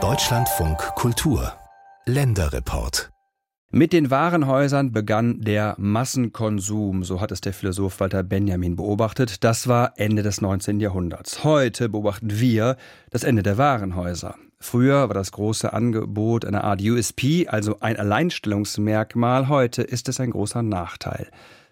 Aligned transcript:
Deutschlandfunk 0.00 0.78
Kultur 0.94 1.52
Länderreport 2.06 3.10
mit 3.70 3.92
den 3.92 4.08
Warenhäusern 4.10 4.92
begann 4.92 5.40
der 5.40 5.74
Massenkonsum, 5.78 7.02
so 7.02 7.20
hat 7.20 7.32
es 7.32 7.40
der 7.40 7.52
Philosoph 7.52 7.98
Walter 7.98 8.22
Benjamin 8.22 8.76
beobachtet. 8.76 9.42
Das 9.42 9.66
war 9.66 9.94
Ende 9.96 10.22
des 10.22 10.40
19. 10.40 10.78
Jahrhunderts. 10.78 11.42
Heute 11.42 11.88
beobachten 11.88 12.38
wir 12.38 12.76
das 13.10 13.24
Ende 13.24 13.42
der 13.42 13.58
Warenhäuser. 13.58 14.36
Früher 14.60 15.08
war 15.08 15.14
das 15.14 15.32
große 15.32 15.72
Angebot 15.72 16.44
eine 16.44 16.62
Art 16.62 16.80
USP, 16.80 17.48
also 17.48 17.80
ein 17.80 17.98
Alleinstellungsmerkmal. 17.98 19.48
Heute 19.48 19.82
ist 19.82 20.08
es 20.08 20.20
ein 20.20 20.30
großer 20.30 20.62
Nachteil 20.62 21.28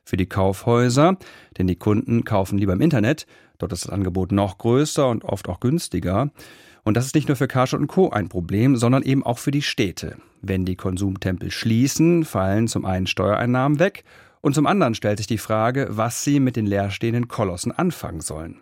für 0.06 0.16
die 0.16 0.26
Kaufhäuser, 0.26 1.18
denn 1.58 1.66
die 1.66 1.76
Kunden 1.76 2.24
kaufen 2.24 2.56
lieber 2.56 2.72
im 2.72 2.80
Internet. 2.80 3.26
Dort 3.58 3.72
ist 3.72 3.84
das 3.84 3.92
Angebot 3.92 4.32
noch 4.32 4.56
größer 4.56 5.08
und 5.08 5.24
oft 5.24 5.48
auch 5.48 5.60
günstiger. 5.60 6.30
Und 6.84 6.96
das 6.96 7.06
ist 7.06 7.16
nicht 7.16 7.26
nur 7.26 7.36
für 7.36 7.48
Karstadt 7.48 7.80
und 7.80 7.88
Co. 7.88 8.10
ein 8.10 8.28
Problem, 8.28 8.76
sondern 8.76 9.02
eben 9.02 9.26
auch 9.26 9.38
für 9.38 9.50
die 9.50 9.62
Städte. 9.62 10.16
Wenn 10.40 10.64
die 10.64 10.76
Konsumtempel 10.76 11.50
schließen, 11.50 12.24
fallen 12.24 12.68
zum 12.68 12.84
einen 12.84 13.08
Steuereinnahmen 13.08 13.80
weg 13.80 14.04
und 14.46 14.54
zum 14.54 14.68
anderen 14.68 14.94
stellt 14.94 15.18
sich 15.18 15.26
die 15.26 15.38
Frage, 15.38 15.88
was 15.90 16.22
sie 16.22 16.38
mit 16.38 16.54
den 16.54 16.66
leerstehenden 16.66 17.26
Kolossen 17.26 17.72
anfangen 17.72 18.20
sollen. 18.20 18.60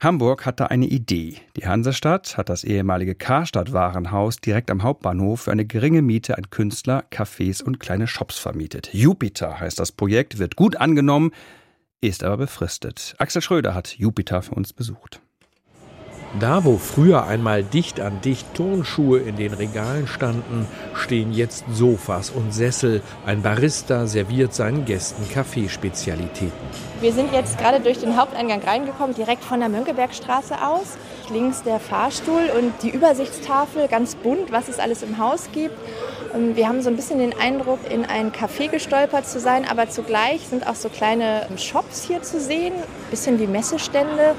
Hamburg 0.00 0.44
hat 0.44 0.58
da 0.58 0.66
eine 0.66 0.86
Idee. 0.86 1.36
Die 1.56 1.64
Hansestadt 1.64 2.36
hat 2.36 2.48
das 2.48 2.64
ehemalige 2.64 3.14
Karstadt-Warenhaus 3.14 4.38
direkt 4.38 4.68
am 4.68 4.82
Hauptbahnhof 4.82 5.42
für 5.42 5.52
eine 5.52 5.64
geringe 5.64 6.02
Miete 6.02 6.36
an 6.36 6.50
Künstler, 6.50 7.04
Cafés 7.12 7.62
und 7.62 7.78
kleine 7.78 8.08
Shops 8.08 8.36
vermietet. 8.36 8.92
Jupiter 8.92 9.60
heißt 9.60 9.78
das 9.78 9.92
Projekt, 9.92 10.40
wird 10.40 10.56
gut 10.56 10.74
angenommen, 10.74 11.30
ist 12.00 12.24
aber 12.24 12.38
befristet. 12.38 13.14
Axel 13.18 13.42
Schröder 13.42 13.76
hat 13.76 13.96
Jupiter 13.96 14.42
für 14.42 14.56
uns 14.56 14.72
besucht. 14.72 15.20
Da, 16.40 16.64
wo 16.64 16.78
früher 16.78 17.26
einmal 17.26 17.62
dicht 17.62 18.00
an 18.00 18.22
dicht 18.22 18.54
Turnschuhe 18.54 19.18
in 19.18 19.36
den 19.36 19.52
Regalen 19.52 20.06
standen, 20.06 20.66
stehen 20.94 21.30
jetzt 21.30 21.64
Sofas 21.70 22.30
und 22.30 22.54
Sessel. 22.54 23.02
Ein 23.26 23.42
Barista 23.42 24.06
serviert 24.06 24.54
seinen 24.54 24.86
Gästen 24.86 25.28
Kaffeespezialitäten. 25.28 26.52
Wir 27.02 27.12
sind 27.12 27.34
jetzt 27.34 27.58
gerade 27.58 27.80
durch 27.80 27.98
den 27.98 28.16
Haupteingang 28.16 28.62
reingekommen, 28.62 29.14
direkt 29.14 29.44
von 29.44 29.60
der 29.60 29.68
Mönckebergstraße 29.68 30.66
aus. 30.66 30.96
Links 31.30 31.62
der 31.64 31.78
Fahrstuhl 31.78 32.50
und 32.58 32.72
die 32.82 32.90
Übersichtstafel, 32.90 33.88
ganz 33.88 34.14
bunt, 34.14 34.50
was 34.52 34.68
es 34.68 34.78
alles 34.78 35.02
im 35.02 35.18
Haus 35.18 35.48
gibt. 35.52 35.76
Wir 36.54 36.66
haben 36.66 36.80
so 36.80 36.88
ein 36.88 36.96
bisschen 36.96 37.18
den 37.18 37.38
Eindruck, 37.38 37.78
in 37.90 38.06
ein 38.06 38.32
Café 38.32 38.70
gestolpert 38.70 39.28
zu 39.28 39.38
sein, 39.38 39.66
aber 39.68 39.90
zugleich 39.90 40.40
sind 40.48 40.66
auch 40.66 40.76
so 40.76 40.88
kleine 40.88 41.46
Shops 41.58 42.04
hier 42.04 42.22
zu 42.22 42.40
sehen, 42.40 42.72
bisschen 43.10 43.38
wie 43.38 43.46
Messestände. 43.46 44.34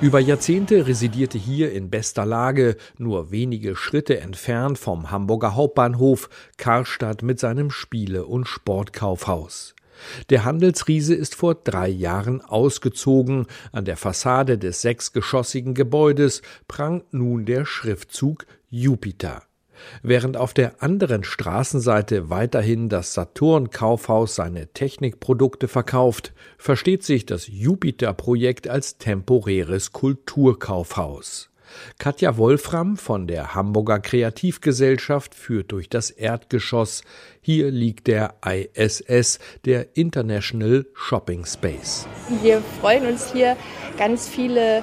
Über 0.00 0.20
Jahrzehnte 0.20 0.86
residierte 0.86 1.37
hier 1.38 1.72
in 1.72 1.88
bester 1.88 2.26
Lage, 2.26 2.76
nur 2.98 3.30
wenige 3.30 3.76
Schritte 3.76 4.20
entfernt 4.20 4.78
vom 4.78 5.10
Hamburger 5.10 5.54
Hauptbahnhof, 5.54 6.28
Karstadt 6.58 7.22
mit 7.22 7.40
seinem 7.40 7.70
Spiele- 7.70 8.26
und 8.26 8.46
Sportkaufhaus. 8.46 9.74
Der 10.30 10.44
Handelsriese 10.44 11.14
ist 11.14 11.34
vor 11.34 11.54
drei 11.54 11.88
Jahren 11.88 12.40
ausgezogen. 12.40 13.46
An 13.72 13.84
der 13.84 13.96
Fassade 13.96 14.58
des 14.58 14.82
sechsgeschossigen 14.82 15.74
Gebäudes 15.74 16.42
prangt 16.68 17.12
nun 17.12 17.46
der 17.46 17.64
Schriftzug 17.64 18.46
Jupiter. 18.70 19.47
Während 20.02 20.36
auf 20.36 20.54
der 20.54 20.82
anderen 20.82 21.24
Straßenseite 21.24 22.30
weiterhin 22.30 22.88
das 22.88 23.14
Saturn-Kaufhaus 23.14 24.34
seine 24.34 24.68
Technikprodukte 24.68 25.68
verkauft, 25.68 26.32
versteht 26.56 27.04
sich 27.04 27.26
das 27.26 27.48
Jupiter-Projekt 27.48 28.68
als 28.68 28.98
temporäres 28.98 29.92
Kulturkaufhaus. 29.92 31.50
Katja 31.98 32.36
Wolfram 32.36 32.96
von 32.96 33.26
der 33.26 33.54
Hamburger 33.54 34.00
Kreativgesellschaft 34.00 35.34
führt 35.34 35.72
durch 35.72 35.88
das 35.88 36.10
Erdgeschoss. 36.10 37.02
Hier 37.40 37.70
liegt 37.70 38.06
der 38.06 38.36
ISS, 38.44 39.38
der 39.64 39.96
International 39.96 40.86
Shopping 40.94 41.44
Space. 41.44 42.06
Wir 42.42 42.62
freuen 42.80 43.06
uns 43.06 43.32
hier 43.32 43.56
ganz 43.98 44.28
viele 44.28 44.82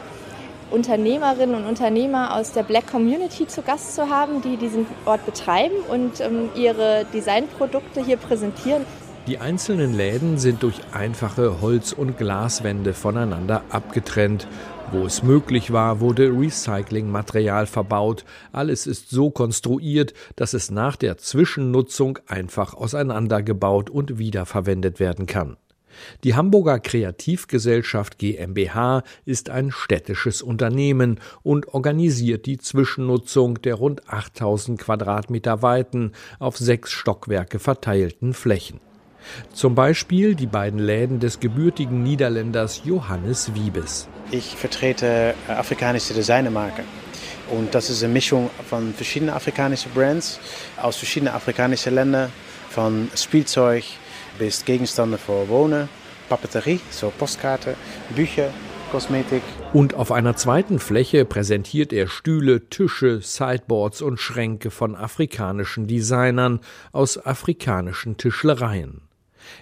Unternehmerinnen 0.71 1.55
und 1.55 1.65
Unternehmer 1.65 2.35
aus 2.35 2.51
der 2.51 2.63
Black 2.63 2.87
Community 2.87 3.47
zu 3.47 3.61
Gast 3.61 3.95
zu 3.95 4.09
haben, 4.09 4.41
die 4.41 4.57
diesen 4.57 4.85
Ort 5.05 5.25
betreiben 5.25 5.75
und 5.89 6.19
ähm, 6.21 6.49
ihre 6.55 7.05
Designprodukte 7.13 8.03
hier 8.03 8.17
präsentieren. 8.17 8.85
Die 9.27 9.39
einzelnen 9.39 9.95
Läden 9.95 10.37
sind 10.37 10.61
durch 10.61 10.79
einfache 10.91 11.59
Holz- 11.59 11.93
und 11.93 12.15
Glaswände 12.17 12.93
voneinander 12.93 13.63
abgetrennt. 13.69 14.47
Wo 14.91 15.03
es 15.03 15.23
möglich 15.23 15.73
war, 15.73 15.99
wurde 15.99 16.29
Recyclingmaterial 16.29 17.65
verbaut. 17.65 18.23
Alles 18.51 18.85
ist 18.85 19.09
so 19.09 19.31
konstruiert, 19.31 20.13
dass 20.35 20.53
es 20.53 20.69
nach 20.69 20.95
der 20.95 21.17
Zwischennutzung 21.17 22.19
einfach 22.27 22.75
auseinandergebaut 22.75 23.89
und 23.89 24.19
wiederverwendet 24.19 24.99
werden 24.99 25.25
kann. 25.25 25.57
Die 26.23 26.35
Hamburger 26.35 26.79
Kreativgesellschaft 26.79 28.17
GmbH 28.17 29.03
ist 29.25 29.49
ein 29.49 29.71
städtisches 29.71 30.41
Unternehmen 30.41 31.19
und 31.43 31.67
organisiert 31.69 32.45
die 32.45 32.57
Zwischennutzung 32.57 33.61
der 33.61 33.75
rund 33.75 34.09
8000 34.09 34.79
Quadratmeter 34.79 35.61
weiten, 35.61 36.11
auf 36.39 36.57
sechs 36.57 36.91
Stockwerke 36.91 37.59
verteilten 37.59 38.33
Flächen. 38.33 38.79
Zum 39.53 39.75
Beispiel 39.75 40.35
die 40.35 40.45
beiden 40.45 40.79
Läden 40.79 41.19
des 41.19 41.39
gebürtigen 41.39 42.03
Niederländers 42.03 42.81
Johannes 42.85 43.53
Wiebes. 43.55 44.07
Ich 44.31 44.55
vertrete 44.55 45.33
äh, 45.47 45.51
afrikanische 45.51 46.13
Designermarken. 46.13 46.85
Und 47.49 47.75
das 47.75 47.89
ist 47.89 48.03
eine 48.03 48.13
Mischung 48.13 48.49
von 48.67 48.93
verschiedenen 48.93 49.33
afrikanischen 49.33 49.91
Brands 49.91 50.39
aus 50.81 50.97
verschiedenen 50.97 51.33
afrikanischen 51.33 51.93
Ländern, 51.93 52.31
von 52.69 53.09
Spielzeug 53.15 53.83
bis 54.37 54.65
Gegenstände 54.65 55.17
für 55.17 55.47
Wohnen, 55.49 55.89
Papeterie, 56.29 56.79
so 56.89 57.11
Postkarten, 57.17 57.75
Bücher, 58.15 58.49
Kosmetik. 58.91 59.41
Und 59.73 59.93
auf 59.95 60.11
einer 60.11 60.35
zweiten 60.35 60.79
Fläche 60.79 61.25
präsentiert 61.25 61.91
er 61.93 62.07
Stühle, 62.07 62.69
Tische, 62.69 63.21
Sideboards 63.21 64.01
und 64.01 64.19
Schränke 64.19 64.71
von 64.71 64.95
afrikanischen 64.95 65.87
Designern 65.87 66.59
aus 66.91 67.17
afrikanischen 67.17 68.17
Tischlereien. 68.17 69.04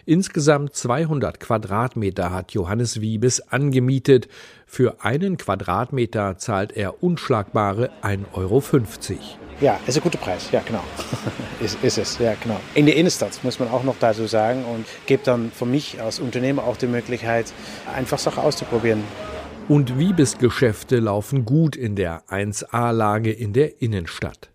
Insgesamt 0.05 0.75
200 0.75 1.39
Quadratmeter 1.39 2.31
hat 2.31 2.51
Johannes 2.51 3.01
Wiebes 3.01 3.51
angemietet. 3.51 4.27
Für 4.66 5.03
einen 5.03 5.38
Quadratmeter 5.38 6.38
zahlt 6.38 6.71
er 6.71 7.03
unschlagbare 7.03 7.91
1,50 8.01 8.25
Euro. 8.33 8.63
Ja, 9.61 9.79
ist 9.85 9.97
ein 9.97 10.03
guter 10.03 10.17
Preis, 10.17 10.49
ja 10.51 10.61
genau. 10.66 10.83
ist, 11.61 11.81
ist 11.83 11.97
es, 11.97 12.17
ja 12.17 12.35
genau. 12.41 12.59
In 12.73 12.85
der 12.85 12.95
Innenstadt 12.95 13.39
muss 13.44 13.59
man 13.59 13.69
auch 13.69 13.83
noch 13.83 13.95
dazu 13.99 14.25
sagen 14.25 14.66
und 14.66 14.85
gibt 15.05 15.27
dann 15.27 15.51
für 15.51 15.66
mich 15.66 16.01
als 16.01 16.19
Unternehmer 16.19 16.63
auch 16.63 16.75
die 16.75 16.88
Möglichkeit, 16.88 17.53
einfach 17.95 18.19
Sachen 18.19 18.44
auszuprobieren. 18.44 19.03
Und 19.69 19.97
Wiebes 19.97 20.38
Geschäfte 20.39 21.00
laufen 21.00 21.45
gut 21.45 21.77
in 21.77 21.95
der 21.95 22.23
1A-Lage 22.27 23.31
in 23.31 23.53
der 23.53 23.81
Innenstadt. 23.81 24.52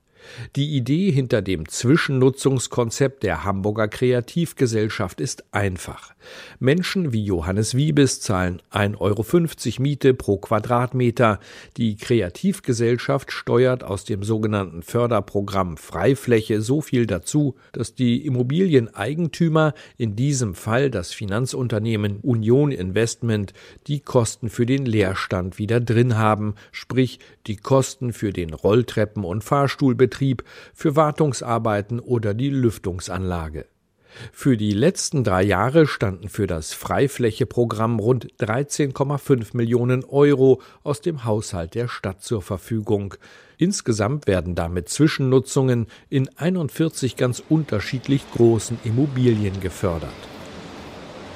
Die 0.56 0.76
Idee 0.76 1.10
hinter 1.10 1.42
dem 1.42 1.68
Zwischennutzungskonzept 1.68 3.22
der 3.22 3.44
Hamburger 3.44 3.88
Kreativgesellschaft 3.88 5.20
ist 5.20 5.44
einfach. 5.52 6.14
Menschen 6.58 7.12
wie 7.12 7.24
Johannes 7.24 7.74
Wiebes 7.74 8.20
zahlen 8.20 8.60
1,50 8.72 8.98
Euro 9.00 9.82
Miete 9.82 10.14
pro 10.14 10.38
Quadratmeter. 10.38 11.40
Die 11.76 11.96
Kreativgesellschaft 11.96 13.32
steuert 13.32 13.84
aus 13.84 14.04
dem 14.04 14.22
sogenannten 14.22 14.82
Förderprogramm 14.82 15.76
Freifläche 15.76 16.60
so 16.60 16.80
viel 16.80 17.06
dazu, 17.06 17.56
dass 17.72 17.94
die 17.94 18.26
Immobilieneigentümer, 18.26 19.74
in 19.96 20.16
diesem 20.16 20.54
Fall 20.54 20.90
das 20.90 21.12
Finanzunternehmen 21.12 22.18
Union 22.20 22.72
Investment, 22.72 23.52
die 23.86 24.00
Kosten 24.00 24.48
für 24.48 24.66
den 24.66 24.86
Leerstand 24.86 25.58
wieder 25.58 25.80
drin 25.80 26.16
haben, 26.16 26.54
sprich 26.72 27.18
die 27.46 27.56
Kosten 27.56 28.12
für 28.12 28.32
den 28.32 28.52
Rolltreppen- 28.52 29.24
und 29.24 29.44
Fahrstuhlbetrieb, 29.44 30.17
für 30.74 30.96
Wartungsarbeiten 30.96 32.00
oder 32.00 32.34
die 32.34 32.50
Lüftungsanlage. 32.50 33.66
Für 34.32 34.56
die 34.56 34.72
letzten 34.72 35.22
drei 35.22 35.42
Jahre 35.42 35.86
standen 35.86 36.28
für 36.28 36.46
das 36.46 36.72
Freiflächeprogramm 36.72 37.98
rund 37.98 38.32
13,5 38.40 39.56
Millionen 39.56 40.04
Euro 40.04 40.60
aus 40.82 41.00
dem 41.00 41.24
Haushalt 41.24 41.74
der 41.74 41.88
Stadt 41.88 42.22
zur 42.22 42.42
Verfügung. 42.42 43.14
Insgesamt 43.58 44.26
werden 44.26 44.54
damit 44.54 44.88
Zwischennutzungen 44.88 45.86
in 46.08 46.28
41 46.36 47.16
ganz 47.16 47.42
unterschiedlich 47.48 48.24
großen 48.32 48.78
Immobilien 48.84 49.60
gefördert. 49.60 50.10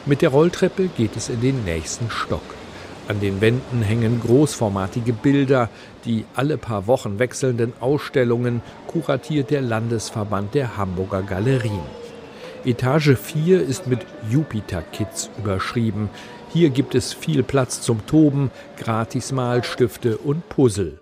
Mit 0.06 0.22
der 0.22 0.30
Rolltreppe 0.30 0.88
geht 0.88 1.16
es 1.16 1.28
in 1.28 1.40
den 1.40 1.64
nächsten 1.64 2.10
Stock. 2.10 2.42
An 3.08 3.20
den 3.20 3.40
Wänden 3.40 3.82
hängen 3.82 4.20
großformatige 4.20 5.12
Bilder, 5.12 5.68
die 6.04 6.24
alle 6.34 6.56
paar 6.56 6.86
Wochen 6.86 7.18
wechselnden 7.18 7.72
Ausstellungen 7.80 8.62
kuratiert 8.86 9.50
der 9.50 9.60
Landesverband 9.60 10.54
der 10.54 10.76
Hamburger 10.76 11.22
Galerien. 11.22 11.82
Etage 12.64 13.16
4 13.16 13.60
ist 13.60 13.88
mit 13.88 14.06
Jupiter 14.30 14.82
Kids 14.92 15.30
überschrieben. 15.36 16.10
Hier 16.52 16.70
gibt 16.70 16.94
es 16.94 17.12
viel 17.12 17.42
Platz 17.42 17.80
zum 17.80 18.06
Toben, 18.06 18.52
gratis 18.78 19.32
Malstifte 19.32 20.16
und 20.18 20.48
Puzzle. 20.48 21.01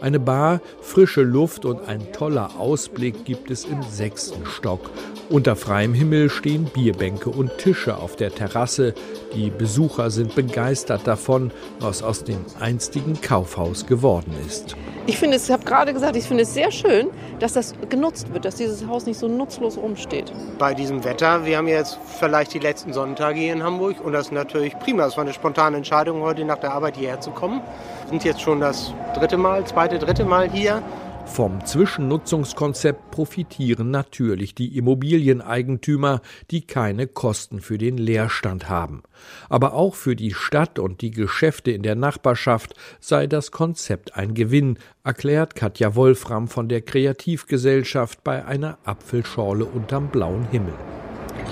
Eine 0.00 0.18
Bar, 0.18 0.60
frische 0.80 1.20
Luft 1.20 1.66
und 1.66 1.86
ein 1.86 2.10
toller 2.12 2.58
Ausblick 2.58 3.26
gibt 3.26 3.50
es 3.50 3.66
im 3.66 3.82
sechsten 3.82 4.46
Stock. 4.46 4.90
Unter 5.28 5.56
freiem 5.56 5.92
Himmel 5.92 6.30
stehen 6.30 6.64
Bierbänke 6.64 7.28
und 7.28 7.58
Tische 7.58 7.98
auf 7.98 8.16
der 8.16 8.34
Terrasse. 8.34 8.94
Die 9.34 9.50
Besucher 9.50 10.10
sind 10.10 10.34
begeistert 10.34 11.06
davon, 11.06 11.52
was 11.80 12.02
aus 12.02 12.24
dem 12.24 12.44
einstigen 12.58 13.20
Kaufhaus 13.20 13.86
geworden 13.86 14.32
ist. 14.46 14.74
Ich 15.06 15.18
finde 15.18 15.36
es, 15.36 15.46
ich 15.46 15.52
habe 15.52 15.64
gerade 15.64 15.92
gesagt, 15.92 16.14
ich 16.16 16.24
finde 16.24 16.44
es 16.44 16.54
sehr 16.54 16.70
schön, 16.70 17.08
dass 17.40 17.54
das 17.54 17.74
genutzt 17.88 18.32
wird, 18.32 18.44
dass 18.44 18.56
dieses 18.56 18.86
Haus 18.86 19.06
nicht 19.06 19.18
so 19.18 19.28
nutzlos 19.28 19.76
rumsteht. 19.76 20.32
Bei 20.58 20.74
diesem 20.74 21.02
Wetter, 21.04 21.44
wir 21.44 21.56
haben 21.56 21.68
jetzt 21.68 21.98
vielleicht 22.18 22.54
die 22.54 22.58
letzten 22.58 22.92
Sonntage 22.92 23.40
hier 23.40 23.52
in 23.52 23.62
Hamburg 23.62 24.04
und 24.04 24.12
das 24.12 24.26
ist 24.26 24.32
natürlich 24.32 24.78
prima. 24.78 25.06
Es 25.06 25.16
war 25.16 25.24
eine 25.24 25.32
spontane 25.32 25.78
Entscheidung, 25.78 26.22
heute 26.22 26.44
nach 26.44 26.58
der 26.58 26.72
Arbeit 26.72 26.96
hierher 26.96 27.20
zu 27.20 27.30
kommen. 27.30 27.60
Wir 28.02 28.10
sind 28.10 28.24
jetzt 28.24 28.40
schon 28.40 28.60
das 28.60 28.92
dritte 29.14 29.36
Mal, 29.36 29.64
zweite, 29.64 29.89
dritte 29.98 30.24
Mal 30.24 30.50
hier 30.50 30.82
vom 31.30 31.64
Zwischennutzungskonzept 31.64 33.12
profitieren 33.12 33.92
natürlich 33.92 34.54
die 34.54 34.76
Immobilieneigentümer, 34.76 36.22
die 36.50 36.66
keine 36.66 37.06
Kosten 37.06 37.60
für 37.60 37.78
den 37.78 37.96
Leerstand 37.98 38.68
haben. 38.68 39.04
Aber 39.48 39.74
auch 39.74 39.94
für 39.94 40.16
die 40.16 40.34
Stadt 40.34 40.80
und 40.80 41.02
die 41.02 41.12
Geschäfte 41.12 41.70
in 41.70 41.82
der 41.82 41.94
Nachbarschaft 41.94 42.74
sei 42.98 43.28
das 43.28 43.52
Konzept 43.52 44.16
ein 44.16 44.34
Gewinn, 44.34 44.78
erklärt 45.04 45.54
Katja 45.54 45.94
Wolfram 45.94 46.48
von 46.48 46.68
der 46.68 46.80
Kreativgesellschaft 46.80 48.24
bei 48.24 48.44
einer 48.44 48.78
Apfelschorle 48.84 49.64
unterm 49.64 50.08
blauen 50.08 50.48
Himmel. 50.50 50.74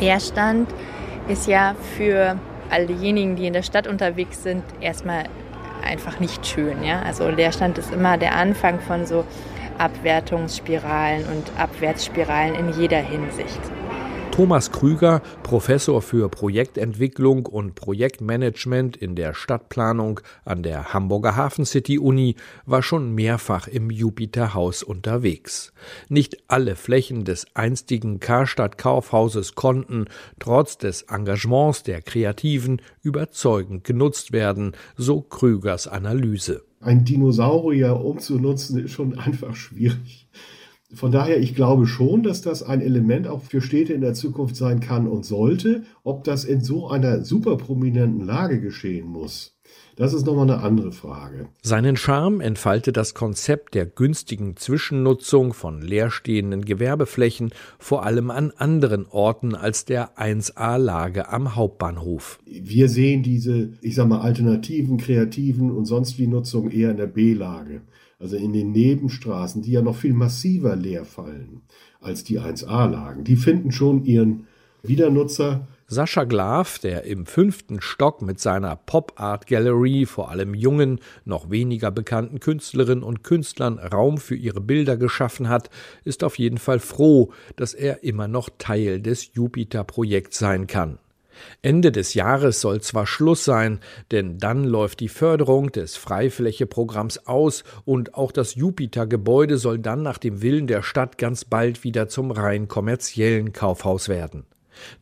Leerstand 0.00 0.68
ist 1.28 1.46
ja 1.46 1.76
für 1.96 2.36
all 2.68 2.86
diejenigen, 2.88 3.36
die 3.36 3.46
in 3.46 3.52
der 3.52 3.62
Stadt 3.62 3.86
unterwegs 3.86 4.42
sind, 4.42 4.64
erstmal 4.80 5.24
einfach 5.84 6.20
nicht 6.20 6.46
schön. 6.46 6.82
Ja? 6.82 7.02
Also 7.02 7.28
Leerstand 7.28 7.78
ist 7.78 7.92
immer 7.92 8.18
der 8.18 8.34
Anfang 8.34 8.80
von 8.80 9.06
so 9.06 9.24
Abwertungsspiralen 9.78 11.24
und 11.26 11.50
Abwärtsspiralen 11.58 12.54
in 12.54 12.80
jeder 12.80 12.98
Hinsicht. 12.98 13.60
Thomas 14.38 14.70
Krüger, 14.70 15.20
Professor 15.42 16.00
für 16.00 16.28
Projektentwicklung 16.28 17.44
und 17.44 17.74
Projektmanagement 17.74 18.96
in 18.96 19.16
der 19.16 19.34
Stadtplanung 19.34 20.20
an 20.44 20.62
der 20.62 20.94
Hamburger 20.94 21.34
Hafen 21.34 21.64
City 21.64 21.98
Uni, 21.98 22.36
war 22.64 22.84
schon 22.84 23.16
mehrfach 23.16 23.66
im 23.66 23.90
Jupiterhaus 23.90 24.84
unterwegs. 24.84 25.72
Nicht 26.08 26.36
alle 26.46 26.76
Flächen 26.76 27.24
des 27.24 27.48
einstigen 27.54 28.20
Karstadt 28.20 28.78
Kaufhauses 28.78 29.56
konnten, 29.56 30.04
trotz 30.38 30.78
des 30.78 31.02
Engagements 31.02 31.82
der 31.82 32.00
Kreativen, 32.00 32.80
überzeugend 33.02 33.82
genutzt 33.82 34.30
werden, 34.30 34.70
so 34.96 35.20
Krügers 35.20 35.88
Analyse 35.88 36.62
ein 36.80 37.04
Dinosaurier 37.04 37.96
umzunutzen, 37.96 38.78
ist 38.78 38.92
schon 38.92 39.18
einfach 39.18 39.56
schwierig. 39.56 40.28
Von 40.94 41.12
daher, 41.12 41.38
ich 41.38 41.54
glaube 41.54 41.86
schon, 41.86 42.22
dass 42.22 42.40
das 42.40 42.62
ein 42.62 42.80
Element 42.80 43.28
auch 43.28 43.42
für 43.42 43.60
Städte 43.60 43.92
in 43.92 44.00
der 44.00 44.14
Zukunft 44.14 44.56
sein 44.56 44.80
kann 44.80 45.06
und 45.06 45.24
sollte. 45.24 45.82
Ob 46.02 46.24
das 46.24 46.44
in 46.44 46.62
so 46.62 46.88
einer 46.88 47.24
super 47.24 47.58
prominenten 47.58 48.24
Lage 48.24 48.58
geschehen 48.58 49.06
muss, 49.06 49.58
das 49.96 50.14
ist 50.14 50.24
nochmal 50.24 50.48
eine 50.48 50.62
andere 50.62 50.92
Frage. 50.92 51.48
Seinen 51.60 51.96
Charme 51.96 52.40
entfaltet 52.40 52.96
das 52.96 53.14
Konzept 53.14 53.74
der 53.74 53.84
günstigen 53.84 54.56
Zwischennutzung 54.56 55.52
von 55.52 55.82
leerstehenden 55.82 56.64
Gewerbeflächen 56.64 57.50
vor 57.78 58.06
allem 58.06 58.30
an 58.30 58.52
anderen 58.56 59.06
Orten 59.06 59.54
als 59.54 59.84
der 59.84 60.16
1A-Lage 60.16 61.28
am 61.28 61.54
Hauptbahnhof. 61.54 62.38
Wir 62.46 62.88
sehen 62.88 63.22
diese, 63.22 63.72
ich 63.82 63.96
sag 63.96 64.08
mal, 64.08 64.20
alternativen, 64.20 64.96
kreativen 64.96 65.70
und 65.70 65.84
sonst 65.84 66.18
wie 66.18 66.28
Nutzung 66.28 66.70
eher 66.70 66.92
in 66.92 66.96
der 66.96 67.08
B-Lage. 67.08 67.82
Also 68.18 68.36
in 68.36 68.52
den 68.52 68.72
Nebenstraßen, 68.72 69.62
die 69.62 69.72
ja 69.72 69.82
noch 69.82 69.96
viel 69.96 70.12
massiver 70.12 70.74
leer 70.74 71.04
fallen 71.04 71.62
als 72.00 72.24
die 72.24 72.40
1A-Lagen. 72.40 73.24
Die 73.24 73.36
finden 73.36 73.70
schon 73.70 74.04
ihren 74.04 74.46
Wiedernutzer 74.82 75.66
Sascha 75.90 76.24
Glav, 76.24 76.78
der 76.80 77.04
im 77.04 77.24
fünften 77.24 77.80
Stock 77.80 78.20
mit 78.20 78.40
seiner 78.40 78.76
Pop 78.76 79.14
Art 79.16 79.46
Gallery 79.46 80.04
vor 80.04 80.30
allem 80.30 80.52
jungen, 80.52 81.00
noch 81.24 81.48
weniger 81.48 81.90
bekannten 81.90 82.40
Künstlerinnen 82.40 83.02
und 83.02 83.24
Künstlern 83.24 83.78
Raum 83.78 84.18
für 84.18 84.34
ihre 84.34 84.60
Bilder 84.60 84.98
geschaffen 84.98 85.48
hat, 85.48 85.70
ist 86.04 86.24
auf 86.24 86.38
jeden 86.38 86.58
Fall 86.58 86.78
froh, 86.78 87.32
dass 87.56 87.72
er 87.72 88.04
immer 88.04 88.28
noch 88.28 88.50
Teil 88.58 89.00
des 89.00 89.32
Jupiter-Projekts 89.32 90.38
sein 90.38 90.66
kann. 90.66 90.98
Ende 91.62 91.92
des 91.92 92.14
Jahres 92.14 92.60
soll 92.60 92.80
zwar 92.80 93.06
Schluss 93.06 93.44
sein, 93.44 93.80
denn 94.10 94.38
dann 94.38 94.64
läuft 94.64 95.00
die 95.00 95.08
Förderung 95.08 95.72
des 95.72 95.96
Freiflächeprogramms 95.96 97.26
aus 97.26 97.64
und 97.84 98.14
auch 98.14 98.32
das 98.32 98.54
Jupiter-Gebäude 98.54 99.58
soll 99.58 99.78
dann 99.78 100.02
nach 100.02 100.18
dem 100.18 100.42
Willen 100.42 100.66
der 100.66 100.82
Stadt 100.82 101.18
ganz 101.18 101.44
bald 101.44 101.84
wieder 101.84 102.08
zum 102.08 102.30
rein 102.30 102.68
kommerziellen 102.68 103.52
Kaufhaus 103.52 104.08
werden. 104.08 104.44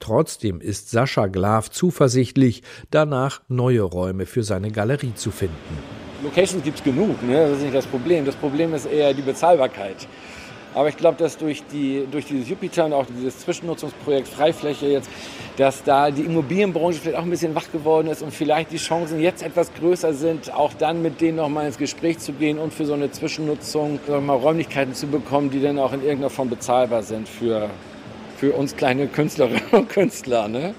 Trotzdem 0.01 0.61
ist 0.61 0.91
Sascha 0.91 1.27
Glav 1.27 1.71
zuversichtlich, 1.71 2.63
danach 2.91 3.43
neue 3.49 3.83
Räume 3.83 4.27
für 4.27 4.43
seine 4.43 4.71
Galerie 4.71 5.15
zu 5.15 5.31
finden. 5.31 5.55
Locations 6.23 6.65
gibt 6.65 6.79
es 6.79 6.85
genug, 6.85 7.23
ne? 7.23 7.49
das 7.49 7.59
ist 7.59 7.63
nicht 7.63 7.75
das 7.75 7.87
Problem. 7.87 8.25
Das 8.25 8.37
Problem 8.37 8.75
ist 8.75 8.87
eher 8.87 9.13
die 9.13 9.23
Bezahlbarkeit. 9.23 10.09
Aber 10.77 10.91
ich 10.91 10.97
glaube, 10.99 11.17
dass 11.17 11.39
durch, 11.39 11.63
die, 11.73 12.07
durch 12.11 12.27
dieses 12.27 12.51
Jupiter 12.51 12.85
und 12.85 12.93
auch 12.93 13.07
dieses 13.07 13.39
Zwischennutzungsprojekt 13.39 14.29
Freifläche 14.29 14.87
jetzt, 14.87 15.09
dass 15.57 15.83
da 15.83 16.11
die 16.11 16.23
Immobilienbranche 16.23 17.01
vielleicht 17.01 17.19
auch 17.19 17.23
ein 17.23 17.31
bisschen 17.31 17.55
wach 17.55 17.73
geworden 17.73 18.09
ist 18.09 18.23
und 18.23 18.31
vielleicht 18.33 18.73
die 18.73 18.77
Chancen 18.77 19.19
jetzt 19.19 19.43
etwas 19.43 19.73
größer 19.73 20.13
sind, 20.13 20.53
auch 20.53 20.75
dann 20.75 21.01
mit 21.01 21.23
denen 21.23 21.39
nochmal 21.39 21.67
ins 21.67 21.79
Gespräch 21.79 22.19
zu 22.19 22.35
gehen 22.35 22.59
und 22.59 22.75
für 22.75 22.85
so 22.85 22.93
eine 22.93 23.11
Zwischennutzung 23.11 24.01
mal 24.21 24.35
Räumlichkeiten 24.35 24.95
zu 24.95 25.07
bekommen, 25.07 25.51
die 25.51 25.63
dann 25.63 25.79
auch 25.79 25.95
in 25.95 26.03
irgendeiner 26.03 26.31
Form 26.31 26.51
bezahlbar 26.51 27.03
sind 27.03 27.27
für 27.27 27.71
für 28.37 28.53
uns 28.53 28.77
kleine 28.77 29.07
Künstlerinnen 29.07 29.71
und 29.73 29.89
Künstler. 29.89 30.47
Ne? 30.49 30.75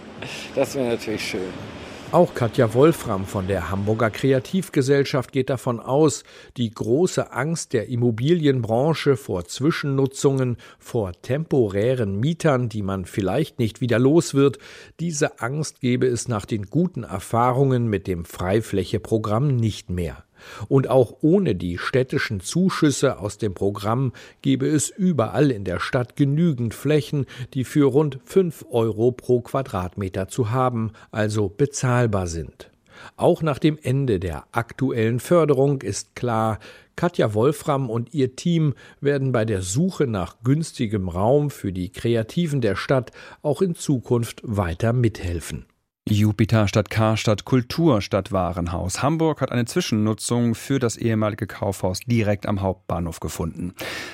Das 0.56 0.76
wäre 0.76 0.90
natürlich 0.90 1.28
schön. 1.28 1.77
Auch 2.14 2.34
Katja 2.34 2.74
Wolfram 2.74 3.26
von 3.26 3.48
der 3.48 3.70
Hamburger 3.70 4.10
Kreativgesellschaft 4.10 5.34
geht 5.34 5.50
davon 5.50 5.82
aus, 5.82 6.24
die 6.56 6.72
große 6.72 7.34
Angst 7.34 7.74
der 7.74 7.90
Immobilienbranche 7.90 9.18
vor 9.18 9.44
Zwischennutzungen, 9.44 10.56
vor 10.80 11.12
temporären 11.22 12.18
Mietern, 12.18 12.70
die 12.70 12.82
man 12.82 13.04
vielleicht 13.04 13.60
nicht 13.60 13.82
wieder 13.82 14.00
los 14.00 14.34
wird, 14.34 14.58
diese 15.02 15.42
Angst 15.42 15.82
gebe 15.82 16.08
es 16.08 16.30
nach 16.30 16.46
den 16.46 16.68
guten 16.68 17.04
Erfahrungen 17.04 17.88
mit 17.88 18.08
dem 18.08 18.24
Freiflächeprogramm 18.24 19.58
nicht 19.58 19.90
mehr. 19.90 20.24
Und 20.68 20.90
auch 20.90 21.18
ohne 21.22 21.56
die 21.56 21.78
städtischen 21.78 22.40
Zuschüsse 22.40 23.20
aus 23.20 23.38
dem 23.38 23.54
Programm 23.54 24.14
gebe 24.42 24.68
es 24.68 24.90
überall 24.90 25.52
in 25.52 25.64
der 25.64 25.80
Stadt 25.80 26.16
genügend 26.16 26.74
Flächen, 26.74 27.26
die 27.54 27.64
für 27.64 27.90
rund 27.90 28.20
fünf 28.24 28.66
Euro 28.70 29.12
pro 29.12 29.42
Quadratmeter 29.42 30.28
zu 30.28 30.52
haben, 30.52 30.92
also 31.12 31.50
bezahlbar 31.50 32.28
sind. 32.28 32.70
Auch 33.16 33.42
nach 33.42 33.60
dem 33.60 33.78
Ende 33.82 34.20
der 34.20 34.46
aktuellen 34.52 35.20
Förderung 35.20 35.82
ist 35.82 36.16
klar, 36.16 36.60
Katja 36.96 37.34
Wolfram 37.34 37.90
und 37.90 38.14
ihr 38.14 38.36
Team 38.36 38.74
werden 39.02 39.32
bei 39.32 39.46
der 39.46 39.62
Suche 39.62 40.08
nach 40.08 40.38
günstigem 40.44 41.10
Raum 41.10 41.52
für 41.52 41.72
die 41.72 41.92
Kreativen 41.92 42.60
der 42.60 42.76
Stadt 42.76 43.12
auch 43.44 43.62
in 43.62 43.76
Zukunft 43.76 44.42
weiter 44.44 44.94
mithelfen. 44.94 45.66
Jupiter 46.10 46.68
statt 46.68 46.90
Karstadt 46.90 47.44
Kultur 47.44 48.02
statt 48.02 48.32
Warenhaus. 48.32 49.04
Hamburg 49.04 49.42
hat 49.42 49.52
eine 49.52 49.66
Zwischennutzung 49.66 50.56
für 50.56 50.80
das 50.80 50.96
ehemalige 50.96 51.48
Kaufhaus 51.48 52.00
direkt 52.06 52.46
am 52.46 52.62
Hauptbahnhof 52.62 53.20
gefunden. 53.20 53.74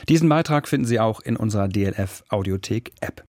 Diesen 0.09 0.27
Beitrag 0.27 0.67
finden 0.67 0.87
Sie 0.87 0.99
auch 0.99 1.19
in 1.19 1.35
unserer 1.35 1.67
DLF 1.67 2.23
Audiothek 2.29 2.93
App. 3.01 3.23